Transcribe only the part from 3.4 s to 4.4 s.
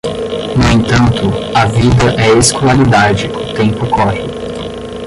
tempo corre.